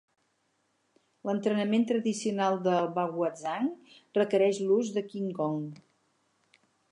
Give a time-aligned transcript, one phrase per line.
[1.29, 3.69] L'entrenament tradicional del baguazhang
[4.21, 5.63] requereix l'ús del qinggong.